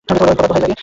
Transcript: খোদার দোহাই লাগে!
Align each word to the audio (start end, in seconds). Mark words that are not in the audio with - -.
খোদার 0.09 0.35
দোহাই 0.39 0.59
লাগে! 0.63 0.75